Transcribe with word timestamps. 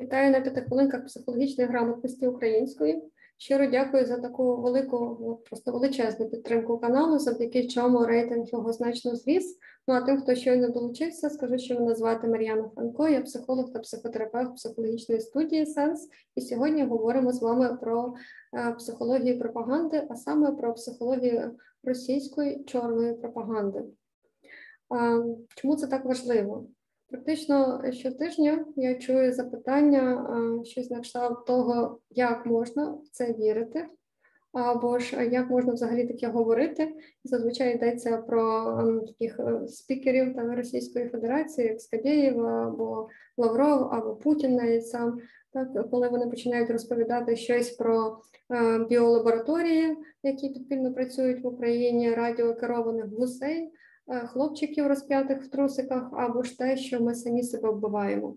Вітаю 0.00 0.30
на 0.30 0.40
п'яти 0.40 0.60
хвилинках 0.60 1.04
психологічної 1.04 1.70
грамотності 1.70 2.26
української. 2.26 3.02
Щиро 3.38 3.66
дякую 3.66 4.06
за 4.06 4.18
таку 4.18 4.56
велику, 4.56 5.40
просто 5.44 5.72
величезну 5.72 6.28
підтримку 6.28 6.78
каналу, 6.78 7.18
завдяки 7.18 7.68
чому 7.68 8.06
рейтинг 8.06 8.46
його 8.46 8.72
значно 8.72 9.16
зріс. 9.16 9.58
Ну 9.88 9.94
а 9.94 10.00
тим, 10.00 10.20
хто 10.20 10.34
щойно 10.34 10.68
долучився, 10.68 11.30
скажу, 11.30 11.58
що 11.58 11.74
мене 11.74 11.94
звати 11.94 12.28
Мар'яна 12.28 12.70
Франко, 12.74 13.08
я 13.08 13.20
психолог 13.20 13.72
та 13.72 13.78
психотерапевт 13.78 14.56
психологічної 14.56 15.20
студії 15.20 15.66
Сенс. 15.66 16.08
І 16.36 16.40
сьогодні 16.40 16.84
говоримо 16.84 17.32
з 17.32 17.42
вами 17.42 17.76
про 17.76 18.14
е, 18.54 18.72
психологію 18.72 19.38
пропаганди, 19.38 20.06
а 20.10 20.16
саме 20.16 20.52
про 20.52 20.74
психологію 20.74 21.56
російської 21.84 22.64
чорної 22.64 23.14
пропаганди. 23.14 23.84
Чому 25.56 25.76
це 25.76 25.86
так 25.86 26.04
важливо? 26.04 26.66
Практично 27.14 27.82
щотижня 27.92 28.64
я 28.76 28.94
чую 28.94 29.32
запитання, 29.32 30.26
щось 30.64 30.90
на 30.90 31.00
кшталт 31.00 31.46
того, 31.46 31.98
як 32.10 32.46
можна 32.46 32.90
в 32.90 33.08
це 33.12 33.32
вірити, 33.32 33.86
або 34.52 34.98
ж 34.98 35.26
як 35.26 35.50
можна 35.50 35.72
взагалі 35.72 36.06
таке 36.06 36.28
говорити. 36.28 36.94
Зазвичай 37.24 37.74
йдеться 37.74 38.16
про 38.16 38.76
таких 39.06 39.40
е, 39.40 39.68
спікерів 39.68 40.34
та 40.34 40.54
Російської 40.54 41.08
Федерації, 41.08 41.68
як 41.68 41.80
Скабєєв, 41.80 42.46
або 42.46 43.08
Лавров, 43.36 43.88
або 43.92 44.14
Путін 44.14 44.56
навіть 44.56 44.88
сам. 44.88 45.18
Так, 45.52 45.90
коли 45.90 46.08
вони 46.08 46.26
починають 46.26 46.70
розповідати 46.70 47.36
щось 47.36 47.70
про 47.70 48.18
е, 48.50 48.78
біолабораторії, 48.78 49.96
які 50.22 50.48
підпільно 50.48 50.94
працюють 50.94 51.44
в 51.44 51.46
Україні, 51.46 52.14
радіокерованих 52.14 53.06
гусей. 53.06 53.72
Е, 54.08 54.26
хлопчиків 54.26 54.86
розп'ятих 54.86 55.42
в 55.42 55.48
трусиках, 55.48 56.08
або 56.12 56.42
ж 56.42 56.58
те, 56.58 56.76
що 56.76 57.00
ми 57.00 57.14
самі 57.14 57.42
себе 57.42 57.70
вбиваємо. 57.70 58.36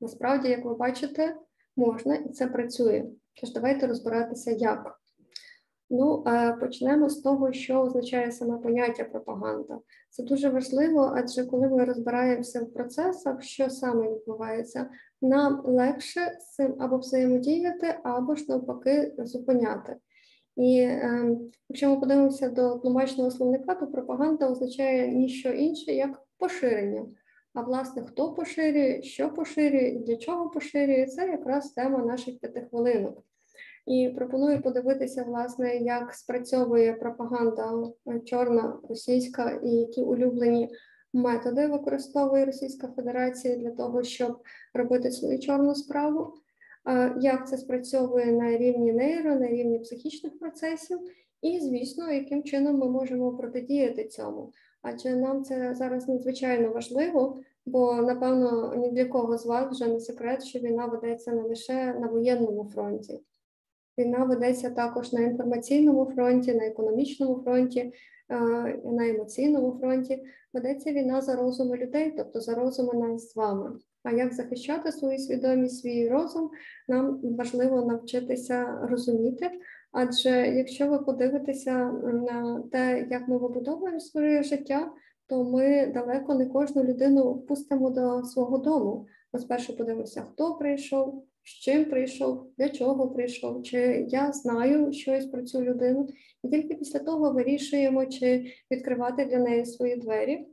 Насправді, 0.00 0.48
як 0.48 0.64
ви 0.64 0.74
бачите, 0.74 1.36
можна 1.76 2.14
і 2.14 2.28
це 2.28 2.46
працює. 2.46 3.04
Тож 3.40 3.52
давайте 3.52 3.86
розбиратися, 3.86 4.50
як. 4.50 4.98
Ну, 5.90 6.24
е, 6.26 6.52
почнемо 6.52 7.08
з 7.08 7.20
того, 7.20 7.52
що 7.52 7.80
означає 7.80 8.32
саме 8.32 8.58
поняття 8.58 9.04
пропаганда. 9.04 9.78
Це 10.10 10.22
дуже 10.22 10.50
важливо, 10.50 11.12
адже 11.16 11.46
коли 11.46 11.68
ми 11.68 11.84
розбираємося 11.84 12.60
в 12.60 12.72
процесах, 12.72 13.42
що 13.42 13.70
саме 13.70 14.12
відбувається, 14.12 14.90
нам 15.22 15.62
легше 15.64 16.38
з 16.40 16.54
цим 16.54 16.76
або 16.78 16.98
взаємодіяти, 16.98 17.94
або 18.02 18.34
ж 18.34 18.44
навпаки 18.48 19.14
зупиняти. 19.18 19.96
І 20.56 20.78
е, 20.78 21.36
якщо 21.68 21.90
ми 21.90 22.00
подивимося 22.00 22.48
до 22.48 22.78
тлумачного 22.78 23.30
словника, 23.30 23.74
то 23.74 23.86
пропаганда 23.86 24.50
означає 24.50 25.08
ніщо 25.08 25.48
інше, 25.48 25.92
як 25.92 26.22
поширення. 26.38 27.06
А 27.54 27.62
власне, 27.62 28.02
хто 28.02 28.32
поширює, 28.32 29.02
що 29.02 29.30
поширює, 29.30 29.90
для 30.06 30.16
чого 30.16 30.50
поширює, 30.50 31.06
це 31.06 31.28
якраз 31.28 31.70
тема 31.70 31.98
наших 31.98 32.38
п'яти 32.38 32.66
хвилинок. 32.70 33.24
І 33.86 34.12
пропоную 34.16 34.62
подивитися, 34.62 35.24
власне, 35.24 35.76
як 35.76 36.14
спрацьовує 36.14 36.92
пропаганда 36.92 37.72
е, 38.08 38.20
чорна, 38.20 38.78
російська 38.88 39.60
і 39.64 39.70
які 39.70 40.02
улюблені 40.02 40.70
методи 41.12 41.66
використовує 41.66 42.44
Російська 42.44 42.88
Федерація 42.96 43.56
для 43.56 43.70
того, 43.70 44.02
щоб 44.02 44.42
робити 44.74 45.10
свою 45.10 45.38
чорну 45.38 45.74
справу 45.74 46.34
як 47.20 47.48
це 47.48 47.56
спрацьовує 47.56 48.26
на 48.32 48.56
рівні 48.56 48.92
нейро, 48.92 49.34
на 49.34 49.48
рівні 49.48 49.78
психічних 49.78 50.38
процесів, 50.38 50.98
і, 51.42 51.60
звісно, 51.60 52.12
яким 52.12 52.42
чином 52.42 52.78
ми 52.78 52.88
можемо 52.88 53.36
протидіяти 53.36 54.04
цьому. 54.04 54.52
Адже 54.82 55.16
нам 55.16 55.44
це 55.44 55.74
зараз 55.74 56.08
надзвичайно 56.08 56.70
важливо, 56.70 57.40
бо 57.66 57.94
напевно 57.94 58.74
ні 58.76 58.90
для 58.90 59.04
кого 59.04 59.38
з 59.38 59.46
вас 59.46 59.70
вже 59.70 59.88
не 59.88 60.00
секрет, 60.00 60.44
що 60.44 60.58
війна 60.58 60.86
ведеться 60.86 61.32
не 61.32 61.42
лише 61.42 61.94
на 61.94 62.06
воєнному 62.06 62.64
фронті. 62.64 63.20
Війна 63.98 64.24
ведеться 64.24 64.70
також 64.70 65.12
на 65.12 65.20
інформаційному 65.20 66.06
фронті, 66.14 66.54
на 66.54 66.66
економічному 66.66 67.42
фронті, 67.44 67.92
на 68.84 69.08
емоційному 69.08 69.78
фронті. 69.80 70.22
Ведеться 70.52 70.92
війна 70.92 71.20
за 71.20 71.36
розуми 71.36 71.76
людей, 71.76 72.14
тобто 72.16 72.40
за 72.40 72.54
розуми 72.54 72.94
нас 72.94 73.32
з 73.32 73.36
вами. 73.36 73.72
А 74.02 74.10
як 74.10 74.34
захищати 74.34 74.92
свою 74.92 75.18
свідомість, 75.18 75.80
свій 75.80 76.08
розум, 76.08 76.50
нам 76.88 77.20
важливо 77.22 77.86
навчитися 77.86 78.78
розуміти. 78.82 79.50
Адже 79.92 80.30
якщо 80.30 80.88
ви 80.88 80.98
подивитеся 80.98 81.92
на 82.02 82.62
те, 82.72 83.06
як 83.10 83.28
ми 83.28 83.38
вибудовуємо 83.38 84.00
своє 84.00 84.42
життя, 84.42 84.92
то 85.26 85.44
ми 85.44 85.86
далеко 85.86 86.34
не 86.34 86.46
кожну 86.46 86.84
людину 86.84 87.44
пустимо 87.48 87.90
до 87.90 88.24
свого 88.24 88.58
дому. 88.58 89.06
Ми 89.32 89.40
спершу 89.40 89.76
подивимося, 89.76 90.22
хто 90.32 90.54
прийшов, 90.54 91.24
з 91.42 91.48
чим 91.48 91.84
прийшов, 91.84 92.46
для 92.58 92.68
чого 92.68 93.10
прийшов, 93.10 93.62
чи 93.62 94.06
я 94.08 94.32
знаю 94.32 94.92
щось 94.92 95.26
про 95.26 95.42
цю 95.42 95.62
людину, 95.62 96.08
і 96.44 96.48
тільки 96.48 96.74
після 96.74 96.98
того 96.98 97.32
вирішуємо, 97.32 98.06
чи 98.06 98.44
відкривати 98.70 99.24
для 99.24 99.38
неї 99.38 99.66
свої 99.66 99.96
двері. 99.96 100.46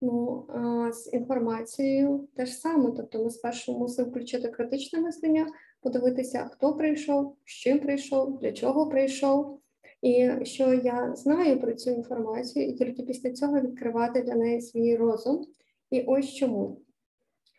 Ну, 0.00 0.46
з 0.92 1.12
інформацією 1.12 2.28
теж 2.36 2.58
саме. 2.58 2.92
Тобто, 2.96 3.24
ми 3.24 3.30
спершу 3.30 3.78
мусимо 3.78 4.08
включити 4.08 4.48
критичне 4.48 5.00
мислення, 5.00 5.46
подивитися, 5.80 6.50
хто 6.52 6.74
прийшов, 6.74 7.36
з 7.44 7.50
чим 7.50 7.78
прийшов, 7.78 8.38
для 8.38 8.52
чого 8.52 8.86
прийшов, 8.86 9.60
і 10.02 10.30
що 10.42 10.74
я 10.74 11.14
знаю 11.16 11.60
про 11.60 11.72
цю 11.72 11.90
інформацію, 11.90 12.68
і 12.68 12.72
тільки 12.72 13.02
після 13.02 13.32
цього 13.32 13.60
відкривати 13.60 14.22
для 14.22 14.34
неї 14.34 14.60
свій 14.60 14.96
розум. 14.96 15.46
І 15.90 16.02
ось 16.02 16.34
чому. 16.34 16.80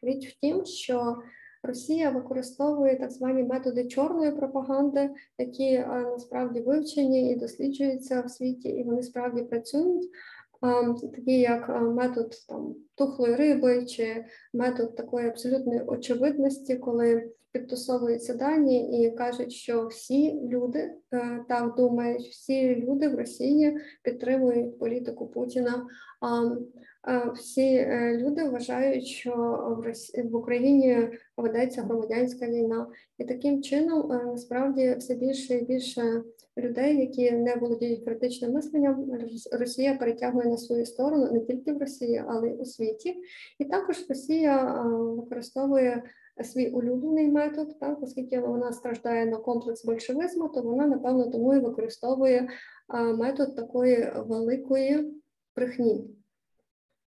Річ 0.02 0.28
в 0.28 0.40
тім, 0.40 0.66
що 0.66 1.18
Росія 1.64 2.10
використовує 2.10 2.96
так 2.96 3.12
звані 3.12 3.44
методи 3.44 3.88
чорної 3.88 4.32
пропаганди, 4.32 5.10
які 5.38 5.80
насправді 5.88 6.60
вивчені 6.62 7.32
і 7.32 7.36
досліджуються 7.36 8.22
в 8.22 8.32
світі, 8.32 8.70
і 8.70 8.84
вони 8.84 9.04
справді 9.04 9.42
працюють 9.42 10.10
такі 11.12 11.40
як 11.40 11.70
метод 11.96 12.36
там 12.50 12.76
тухлої 12.96 13.36
риби, 13.36 13.86
чи 13.86 14.26
метод 14.54 14.96
такої 14.96 15.28
абсолютної 15.28 15.82
очевидності, 15.82 16.76
коли 16.76 17.32
підтасовуються 17.52 18.34
дані 18.34 19.04
і 19.04 19.12
кажуть, 19.12 19.52
що 19.52 19.88
всі 19.88 20.42
люди 20.44 20.80
е, 21.14 21.46
так 21.50 21.76
думають, 21.76 22.28
всі 22.28 22.76
люди 22.76 23.08
в 23.08 23.16
Росії 23.16 23.78
підтримують 24.04 24.80
політику 24.80 25.28
Путіна. 25.28 25.88
Всі 27.36 27.76
е, 27.76 28.18
люди 28.18 28.44
вважають, 28.44 29.06
що 29.06 29.36
в 29.80 29.86
Росії, 29.86 30.24
в 30.24 30.36
Україні 30.36 31.10
ведеться 31.38 31.82
громадянська 31.82 32.48
війна, 32.48 32.88
і 33.18 33.26
таким 33.26 33.64
чином 33.64 34.12
е, 34.12 34.26
насправді 34.26 34.96
все 35.00 35.16
більше 35.16 35.54
і 35.54 35.66
більше 35.66 36.24
людей, 36.58 36.98
які 36.98 37.32
не 37.32 37.56
володіють 37.56 38.06
критичним 38.06 38.52
мисленням, 38.52 39.12
Росія 39.52 39.94
перетягує 39.94 40.50
на 40.50 40.58
свою 40.58 40.86
сторону 40.86 41.32
не 41.32 41.40
тільки 41.40 41.74
в 41.74 41.78
Росії, 41.78 42.24
але 42.28 42.50
й 42.50 42.56
у 42.60 42.66
світі. 42.66 43.16
І 43.60 43.66
також 43.66 44.06
Росія 44.10 44.84
використовує 44.94 46.04
свій 46.44 46.70
улюблений 46.70 47.28
метод, 47.28 47.80
так, 47.80 48.04
оскільки 48.04 48.40
вона 48.40 48.74
страждає 48.74 49.26
на 49.26 49.38
комплекс 49.38 49.86
большевизму, 49.86 50.50
то 50.50 50.62
вона, 50.62 50.88
напевно, 50.88 51.32
тому 51.32 51.54
і 51.54 51.60
використовує 51.60 52.50
метод 53.18 53.56
такої 53.56 54.12
великої 54.16 55.14
брехні. 55.56 56.06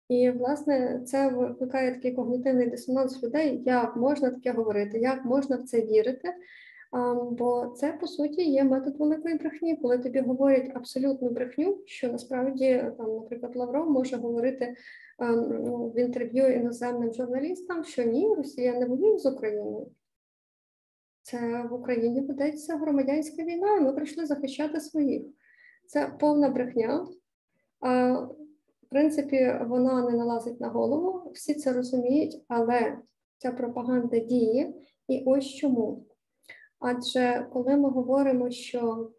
І, 0.08 0.30
власне, 0.30 1.02
це 1.06 1.28
викликає 1.28 1.94
такий 1.94 2.12
когнітивний 2.12 2.66
дисонанс 2.66 3.22
людей, 3.22 3.62
як 3.66 3.96
можна 3.96 4.30
таке 4.30 4.52
говорити, 4.52 4.98
як 4.98 5.24
можна 5.24 5.56
в 5.56 5.62
це 5.62 5.80
вірити. 5.80 6.34
Бо 7.30 7.66
це 7.76 7.92
по 7.92 8.06
суті 8.06 8.50
є 8.50 8.64
метод 8.64 8.96
великої 8.98 9.34
брехні, 9.34 9.76
коли 9.76 9.98
тобі 9.98 10.20
говорять 10.20 10.70
абсолютну 10.74 11.30
брехню, 11.30 11.82
що 11.86 12.12
насправді 12.12 12.92
там, 12.98 13.14
наприклад, 13.14 13.56
Лавров 13.56 13.90
може 13.90 14.16
говорити 14.16 14.74
ну, 15.18 15.92
в 15.94 15.98
інтерв'ю 15.98 16.52
іноземним 16.52 17.12
журналістам, 17.12 17.84
що 17.84 18.04
ні, 18.04 18.34
Росія 18.34 18.78
не 18.78 18.86
воює 18.86 19.18
з 19.18 19.26
Україною. 19.26 19.90
Це 21.22 21.66
в 21.70 21.74
Україні 21.74 22.20
ведеться 22.20 22.76
громадянська 22.76 23.42
війна, 23.42 23.76
і 23.76 23.80
ми 23.80 23.92
прийшли 23.92 24.26
захищати 24.26 24.80
своїх. 24.80 25.22
Це 25.86 26.12
повна 26.20 26.48
брехня. 26.48 27.06
В 28.82 28.90
принципі, 28.90 29.58
вона 29.66 30.10
не 30.10 30.16
налазить 30.16 30.60
на 30.60 30.68
голову, 30.68 31.30
всі 31.34 31.54
це 31.54 31.72
розуміють, 31.72 32.44
але 32.48 32.98
ця 33.38 33.52
пропаганда 33.52 34.18
діє. 34.18 34.74
І 35.08 35.22
ось 35.26 35.46
чому. 35.46 36.07
Адже 36.80 37.46
коли 37.52 37.76
ми 37.76 37.90
говоримо, 37.90 38.50
що 38.50 39.10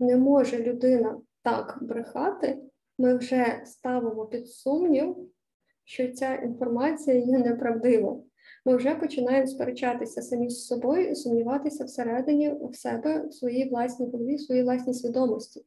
не 0.00 0.16
може 0.16 0.62
людина 0.62 1.20
так 1.42 1.78
брехати, 1.80 2.58
ми 2.98 3.16
вже 3.16 3.62
ставимо 3.64 4.26
під 4.26 4.48
сумнів, 4.48 5.16
що 5.84 6.12
ця 6.12 6.34
інформація 6.34 7.16
є 7.16 7.38
неправдива. 7.38 8.20
Ми 8.64 8.76
вже 8.76 8.94
починаємо 8.94 9.46
сперечатися 9.46 10.22
самі 10.22 10.50
з 10.50 10.66
собою 10.66 11.10
і 11.10 11.14
сумніватися 11.14 11.84
всередині 11.84 12.54
в 12.62 12.76
себе, 12.76 13.26
в 13.26 13.34
своїй 13.34 13.68
власній 13.68 14.10
голові, 14.10 14.36
в 14.36 14.40
своїй 14.40 14.62
власній 14.62 14.94
свідомості. 14.94 15.64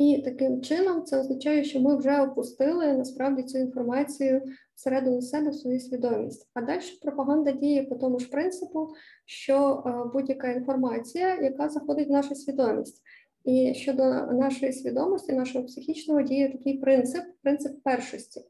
І 0.00 0.22
таким 0.24 0.62
чином 0.62 1.04
це 1.04 1.20
означає, 1.20 1.64
що 1.64 1.80
ми 1.80 1.96
вже 1.96 2.20
опустили 2.20 2.92
насправді 2.92 3.42
цю 3.42 3.58
інформацію 3.58 4.42
всередину 4.74 5.22
себе 5.22 5.50
в 5.50 5.54
свою 5.54 5.80
свідомість. 5.80 6.50
А 6.54 6.60
далі 6.60 6.80
пропаганда 7.02 7.52
діє 7.52 7.82
по 7.82 7.94
тому 7.94 8.18
ж 8.18 8.30
принципу, 8.30 8.88
що 9.26 9.82
е, 9.86 10.10
будь-яка 10.12 10.52
інформація, 10.52 11.40
яка 11.40 11.68
заходить 11.68 12.08
в 12.08 12.12
нашу 12.12 12.34
свідомість. 12.34 13.02
І 13.44 13.74
щодо 13.74 14.02
нашої 14.26 14.72
свідомості, 14.72 15.32
нашого 15.32 15.64
психічного 15.64 16.22
діє 16.22 16.52
такий 16.52 16.78
принцип 16.78 17.24
принцип 17.42 17.82
першості. 17.82 18.40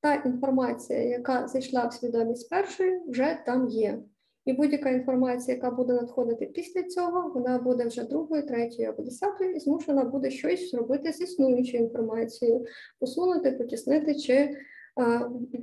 Та 0.00 0.14
інформація, 0.14 1.02
яка 1.02 1.48
зайшла 1.48 1.86
в 1.86 1.92
свідомість 1.92 2.50
першої, 2.50 3.00
вже 3.08 3.38
там 3.46 3.68
є. 3.68 3.98
І 4.44 4.52
будь-яка 4.52 4.90
інформація, 4.90 5.54
яка 5.56 5.70
буде 5.70 5.92
надходити 5.92 6.46
після 6.46 6.82
цього, 6.82 7.32
вона 7.34 7.58
буде 7.58 7.84
вже 7.84 8.04
другою, 8.04 8.46
третьою 8.46 8.88
або 8.88 9.02
десятою, 9.02 9.50
і 9.50 9.58
змушена 9.58 10.04
буде 10.04 10.30
щось 10.30 10.70
зробити 10.70 11.12
з 11.12 11.20
існуючою 11.20 11.82
інформацією, 11.82 12.64
посунути, 12.98 13.52
потіснити 13.52 14.14
чи 14.14 14.56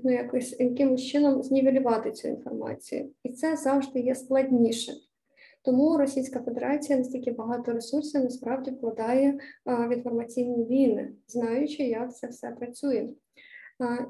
ну, 0.03 0.11
якось 0.11 0.59
якимось 0.59 1.01
чином 1.01 1.43
знівелювати 1.43 2.11
цю 2.11 2.27
інформацію. 2.27 3.11
І 3.23 3.29
це 3.29 3.55
завжди 3.55 3.99
є 3.99 4.15
складніше. 4.15 4.91
Тому 5.61 5.97
Російська 5.97 6.39
Федерація 6.39 6.97
настільки 6.97 7.31
багато 7.31 7.71
ресурсів 7.71 8.23
насправді 8.23 8.71
вкладає 8.71 9.39
в 9.65 9.93
інформаційні 9.93 10.65
війни, 10.65 11.11
знаючи, 11.27 11.83
як 11.83 12.15
це 12.15 12.27
все 12.27 12.51
працює. 12.51 13.09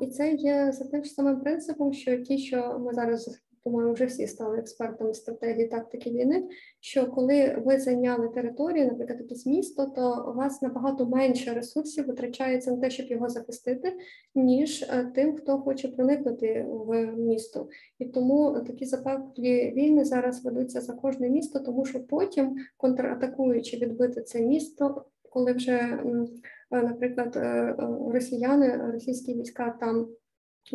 І 0.02 0.08
це 0.08 0.34
є 0.34 0.72
за 0.72 0.86
тим 0.86 1.04
самим 1.06 1.40
принципом, 1.40 1.94
що 1.94 2.18
ті, 2.18 2.38
що 2.38 2.80
ми 2.80 2.94
зараз 2.94 3.42
по-моєму, 3.64 3.94
вже 3.94 4.06
всі 4.06 4.28
стали 4.28 4.58
експертами 4.58 5.14
стратегії 5.14 5.68
тактики 5.68 6.10
війни. 6.10 6.48
Що 6.80 7.08
коли 7.08 7.62
ви 7.66 7.80
зайняли 7.80 8.28
територію, 8.28 8.86
наприклад, 8.86 9.20
якесь 9.22 9.46
місто, 9.46 9.86
то 9.96 10.32
у 10.34 10.38
вас 10.38 10.62
набагато 10.62 11.06
менше 11.06 11.54
ресурсів 11.54 12.08
витрачається 12.08 12.72
на 12.72 12.78
те, 12.78 12.90
щоб 12.90 13.08
його 13.08 13.30
захистити, 13.30 13.98
ніж 14.36 14.82
е, 14.82 15.12
тим, 15.16 15.36
хто 15.36 15.58
хоче 15.58 15.88
проникнути 15.88 16.66
в 16.70 17.06
місто. 17.06 17.68
І 18.00 18.06
тому 18.06 18.60
такі 18.68 18.86
запеклі 18.86 19.72
війни 19.72 20.06
зараз 20.06 20.46
ведуться 20.46 20.82
за 20.82 20.94
кожне 20.94 21.30
місто, 21.30 21.60
тому 21.60 21.86
що 21.86 22.00
потім, 22.04 22.56
контратакуючи 22.78 23.78
відбити 23.78 24.22
це 24.22 24.42
місто, 24.42 25.06
коли 25.30 25.54
вже, 25.54 25.72
е, 25.72 26.28
наприклад, 26.72 27.36
е, 27.36 27.76
росіяни, 28.14 28.92
російські 28.92 29.34
війська 29.34 29.78
там 29.80 30.08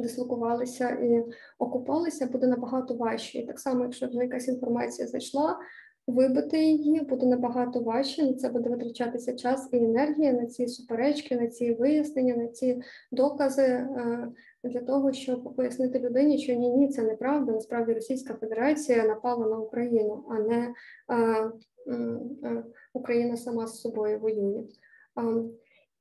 дислокувалися 0.03 0.91
і 0.91 1.25
окупалися, 1.59 2.27
буде 2.27 2.47
набагато 2.47 2.95
важче. 2.95 3.39
І 3.39 3.47
так 3.47 3.61
само, 3.61 3.83
якщо 3.83 4.07
вже 4.07 4.19
якась 4.19 4.49
інформація 4.49 5.09
зайшла, 5.09 5.59
вибити 6.07 6.65
її 6.65 7.01
буде 7.01 7.27
набагато 7.27 7.81
важче. 7.81 8.23
На 8.23 8.35
це 8.35 8.49
буде 8.49 8.71
витрачатися 8.71 9.37
час 9.37 9.69
і 9.73 9.77
енергія 9.77 10.33
на 10.33 10.47
ці 10.47 10.67
суперечки, 10.67 11.37
на 11.37 11.47
ці 11.47 11.73
вияснення, 11.73 12.37
на 12.37 12.47
ці 12.47 12.83
докази. 13.13 13.63
Е, 13.63 14.29
для 14.65 14.81
того 14.81 15.13
щоб 15.13 15.57
пояснити 15.57 15.99
людині, 15.99 16.39
що 16.39 16.55
ні, 16.55 16.71
ні, 16.71 16.89
це 16.89 17.03
неправда. 17.03 17.53
Насправді 17.53 17.93
Російська 17.93 18.35
Федерація 18.35 19.05
напала 19.05 19.47
на 19.47 19.59
Україну, 19.59 20.25
а 20.31 20.39
не 20.39 20.75
а, 21.07 21.15
е, 21.15 21.53
а, 21.87 22.47
е, 22.47 22.65
Україна 22.93 23.37
сама 23.37 23.67
з 23.67 23.81
собою 23.81 24.19
воює. 24.19 24.65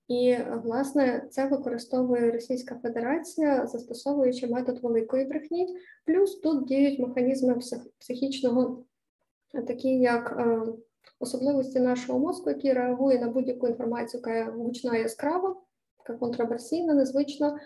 І 0.08 0.38
власне 0.64 1.28
це 1.30 1.48
використовує 1.48 2.32
Російська 2.32 2.80
Федерація, 2.84 3.68
застосовуючи 3.68 4.48
метод 4.48 4.80
великої 4.84 5.26
брехні. 5.26 5.78
Плюс 6.06 6.40
тут 6.40 6.66
діють 6.66 7.00
механізми 7.00 7.60
психічного, 8.00 8.84
такі 9.68 9.90
як 9.90 10.36
е, 10.40 10.62
особливості 11.20 11.80
нашого 11.80 12.20
мозку, 12.20 12.50
який 12.50 12.74
реагує 12.74 13.20
на 13.20 13.28
будь-яку 13.28 13.68
інформацію, 13.68 14.24
яка 14.26 14.52
гучна 14.52 14.98
яскрава, 14.98 15.56
яка 16.00 16.20
контроверсійна, 16.20 16.94
незвична. 16.94 17.60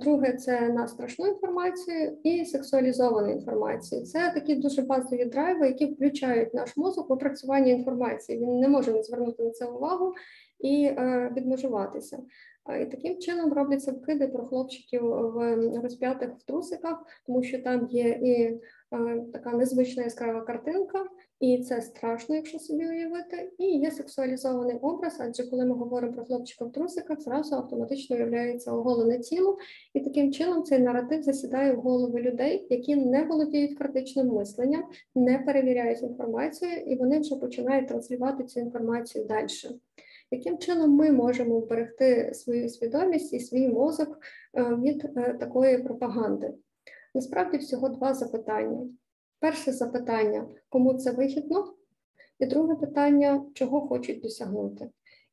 Друге 0.00 0.32
це 0.32 0.68
на 0.68 0.88
страшну 0.88 1.26
інформацію 1.26 2.18
і 2.22 2.44
сексуалізовану 2.44 3.32
інформацію. 3.32 4.02
Це 4.02 4.30
такі 4.34 4.54
дуже 4.54 4.82
базові 4.82 5.24
драйви, 5.24 5.66
які 5.66 5.86
включають 5.86 6.54
наш 6.54 6.76
мозок 6.76 7.10
в 7.10 7.12
опрацювання 7.12 7.72
інформації. 7.72 8.38
Він 8.38 8.58
не 8.58 8.68
може 8.68 8.92
не 8.92 9.02
звернути 9.02 9.42
на 9.42 9.50
це 9.50 9.66
увагу 9.66 10.14
і 10.60 10.84
е, 10.84 11.32
відмежуватися. 11.36 12.18
І 12.82 12.86
таким 12.86 13.18
чином 13.18 13.52
робляться 13.52 13.92
вкиди 13.92 14.28
про 14.28 14.44
хлопчиків 14.46 15.02
в 15.02 15.80
розп'ятих 15.82 16.30
в 16.38 16.42
трусиках, 16.42 17.06
тому 17.26 17.42
що 17.42 17.58
там 17.58 17.88
є 17.90 18.08
і 18.08 18.32
е, 18.32 18.60
така 19.32 19.52
незвична 19.52 20.02
яскрава 20.02 20.40
картинка, 20.40 21.06
і 21.40 21.58
це 21.58 21.82
страшно, 21.82 22.34
якщо 22.34 22.58
собі 22.58 22.88
уявити. 22.88 23.52
І 23.58 23.64
є 23.64 23.90
сексуалізований 23.90 24.76
образ, 24.76 25.16
адже 25.20 25.50
коли 25.50 25.66
ми 25.66 25.74
говоримо 25.74 26.12
про 26.12 26.24
хлопчика 26.24 26.64
в 26.64 26.72
трусиках, 26.72 27.20
зразу 27.20 27.56
автоматично 27.56 28.16
уявляється 28.16 28.72
оголене 28.72 29.18
тіло, 29.18 29.58
і 29.94 30.00
таким 30.00 30.32
чином 30.32 30.62
цей 30.62 30.78
наратив 30.78 31.22
засідає 31.22 31.72
в 31.72 31.80
голови 31.80 32.20
людей, 32.20 32.66
які 32.70 32.96
не 32.96 33.24
володіють 33.24 33.78
критичним 33.78 34.26
мисленням, 34.26 34.84
не 35.14 35.38
перевіряють 35.38 36.02
інформацію, 36.02 36.72
і 36.72 36.96
вони 36.96 37.20
вже 37.20 37.36
починають 37.36 37.88
транслювати 37.88 38.44
цю 38.44 38.60
інформацію 38.60 39.24
далі 39.24 39.46
яким 40.30 40.58
чином 40.58 40.90
ми 40.90 41.12
можемо 41.12 41.60
вберегти 41.60 42.34
свою 42.34 42.68
свідомість 42.68 43.32
і 43.32 43.40
свій 43.40 43.68
мозок 43.68 44.18
е, 44.54 44.62
від 44.62 45.04
е, 45.16 45.34
такої 45.40 45.78
пропаганди? 45.78 46.54
Насправді 47.14 47.56
всього 47.56 47.88
два 47.88 48.14
запитання. 48.14 48.86
Перше 49.40 49.72
запитання, 49.72 50.48
кому 50.68 50.94
це 50.94 51.12
вигідно, 51.12 51.74
і 52.38 52.46
друге 52.46 52.74
питання, 52.74 53.44
чого 53.54 53.80
хочуть 53.80 54.20
досягнути. 54.20 54.90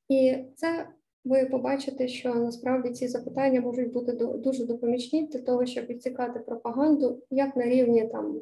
І 0.09 0.37
це 0.55 0.87
ви 1.25 1.45
побачите, 1.45 2.07
що 2.07 2.35
насправді 2.35 2.89
ці 2.89 3.07
запитання 3.07 3.61
можуть 3.61 3.93
бути 3.93 4.11
дуже 4.13 4.65
допомічні 4.65 5.27
для 5.27 5.41
того, 5.41 5.65
щоб 5.65 5.85
відсікати 5.85 6.39
пропаганду 6.39 7.23
як 7.29 7.55
на 7.55 7.65
рівні 7.65 8.07
там 8.07 8.41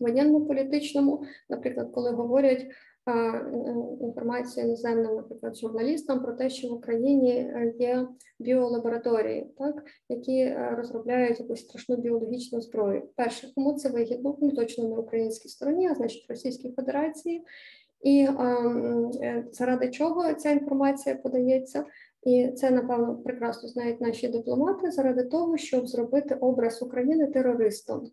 воєнно-політичному, 0.00 1.24
наприклад, 1.48 1.90
коли 1.94 2.10
говорять 2.10 2.66
інформацію 4.00 4.66
іноземним, 4.66 5.14
наприклад, 5.14 5.56
журналістам 5.56 6.22
про 6.22 6.32
те, 6.32 6.50
що 6.50 6.68
в 6.68 6.72
Україні 6.72 7.32
е, 7.32 7.74
є 7.78 8.08
біолабораторії, 8.38 9.46
так 9.58 9.84
які 10.08 10.38
е, 10.38 10.74
розробляють 10.78 11.40
якусь 11.40 11.60
страшну 11.60 11.96
біологічну 11.96 12.60
зброю. 12.60 13.08
Перше, 13.16 13.52
кому 13.54 13.74
це 13.74 13.88
вигідно, 13.88 14.38
ну 14.40 14.50
точно 14.50 14.88
не 14.88 14.96
українській 14.96 15.48
стороні, 15.48 15.88
а 15.88 15.94
значить 15.94 16.26
Російській 16.28 16.72
Федерації, 16.72 17.44
і 18.02 18.28
е, 19.22 19.46
заради 19.52 19.90
чого 19.90 20.34
ця 20.34 20.50
інформація 20.50 21.14
подається. 21.14 21.84
І 22.22 22.48
це 22.48 22.70
напевно 22.70 23.16
прекрасно 23.16 23.68
знають 23.68 24.00
наші 24.00 24.28
дипломати 24.28 24.90
заради 24.90 25.24
того, 25.24 25.56
щоб 25.56 25.86
зробити 25.86 26.34
образ 26.34 26.82
України 26.82 27.26
терористом. 27.26 28.10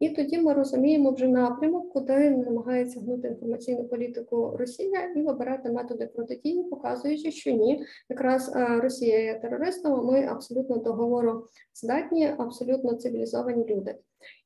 І 0.00 0.08
тоді 0.08 0.38
ми 0.38 0.52
розуміємо 0.52 1.10
вже 1.10 1.28
напрямок, 1.28 1.92
куди 1.92 2.30
намагається 2.30 3.00
гнути 3.00 3.28
інформаційну 3.28 3.84
політику 3.84 4.56
Росія 4.58 5.12
і 5.16 5.22
вибирати 5.22 5.72
методи 5.72 6.06
протидії, 6.06 6.64
показуючи, 6.64 7.30
що 7.30 7.50
ні, 7.50 7.84
якраз 8.08 8.52
е, 8.56 8.80
Росія 8.80 9.20
є 9.20 9.38
терористом. 9.38 9.92
а 9.92 10.02
Ми 10.02 10.26
абсолютно 10.26 10.76
договору 10.76 11.46
здатні, 11.74 12.34
абсолютно 12.38 12.94
цивілізовані 12.94 13.64
люди. 13.64 13.94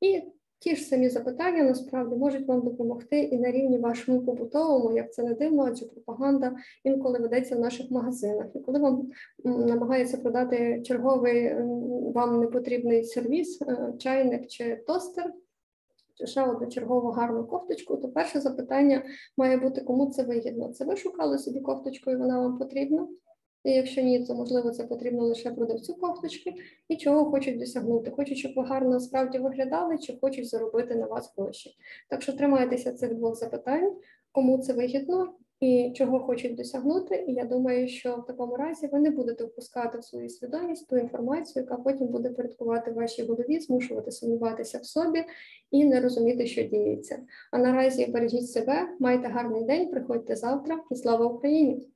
І 0.01 0.23
Ті 0.65 0.77
ж 0.77 0.83
самі 0.83 1.09
запитання 1.09 1.63
насправді 1.63 2.17
можуть 2.17 2.49
вам 2.49 2.61
допомогти 2.61 3.21
і 3.21 3.39
на 3.39 3.51
рівні 3.51 3.79
вашому 3.79 4.21
побутовому, 4.21 4.97
як 4.97 5.13
це 5.13 5.23
не 5.23 5.35
дивно, 5.35 5.65
адже 5.69 5.87
пропаганда 5.87 6.57
інколи 6.85 7.19
ведеться 7.19 7.57
в 7.57 7.61
наших 7.61 7.91
магазинах. 7.91 8.47
І 8.55 8.59
коли 8.59 8.79
вам 8.79 9.11
намагається 9.45 10.17
продати 10.17 10.83
черговий 10.83 11.55
вам 12.15 12.41
непотрібний 12.41 13.05
сервіс, 13.05 13.63
е, 13.63 13.93
чайник 13.99 14.47
чи 14.47 14.77
тостер, 14.87 15.33
ще 16.25 16.43
одну 16.43 16.67
чергову 16.67 17.11
гарну 17.11 17.47
кофточку, 17.47 17.97
то 17.97 18.09
перше 18.09 18.41
запитання 18.41 19.03
має 19.37 19.57
бути, 19.57 19.81
кому 19.81 20.11
це 20.11 20.23
вигідно. 20.23 20.73
Це 20.73 20.85
ви 20.85 20.97
шукали 20.97 21.39
собі 21.39 21.61
кофточку, 21.61 22.11
і 22.11 22.17
вона 22.17 22.41
вам 22.41 22.59
потрібна? 22.59 23.09
І 23.65 23.71
якщо 23.71 24.03
ні, 24.03 24.27
то 24.27 24.35
можливо 24.35 24.71
це 24.71 24.85
потрібно 24.85 25.25
лише 25.25 25.51
продавцю 25.51 25.95
кофточки, 25.95 26.55
і 26.89 26.97
чого 26.97 27.31
хочуть 27.31 27.59
досягнути. 27.59 28.11
Хочуть, 28.11 28.39
щоб 28.39 28.53
ви 28.57 28.63
гарно 28.63 29.01
справді 29.01 29.39
виглядали, 29.39 29.99
чи 29.99 30.19
хочуть 30.21 30.49
заробити 30.49 30.95
на 30.95 31.07
вас 31.07 31.35
гроші. 31.37 31.71
Так 32.11 32.23
що 32.23 32.33
тримайтеся 32.33 32.93
цих 32.93 33.15
двох 33.15 33.37
запитань, 33.37 33.97
кому 34.33 34.59
це 34.59 34.73
вигідно, 34.73 35.35
і 35.65 35.93
чого 35.93 36.21
хочуть 36.21 36.55
досягнути. 36.55 37.25
І 37.29 37.33
я 37.33 37.45
думаю, 37.45 37.89
що 37.89 38.17
в 38.17 38.27
такому 38.27 38.57
разі 38.57 38.87
ви 38.87 38.99
не 38.99 39.11
будете 39.11 39.45
впускати 39.45 39.99
в 39.99 40.05
свою 40.05 40.29
свідомість 40.29 40.89
ту 40.89 40.97
інформацію, 40.97 41.63
яка 41.63 41.83
потім 41.83 42.07
буде 42.07 42.31
порядкувати 42.31 42.91
вашій 42.91 43.23
голові, 43.23 43.61
змушувати 43.61 44.11
сумніватися 44.11 44.79
в 44.79 44.85
собі 44.85 45.25
і 45.71 45.85
не 45.85 46.01
розуміти, 46.01 46.47
що 46.47 46.63
діється. 46.63 47.19
А 47.53 47.59
наразі 47.59 48.07
бережіть 48.07 48.51
себе, 48.51 48.89
майте 49.01 49.29
гарний 49.29 49.65
день, 49.65 49.91
приходьте 49.91 50.37
завтра 50.37 50.81
і 50.91 50.97
слава 50.97 51.27
Україні! 51.27 51.94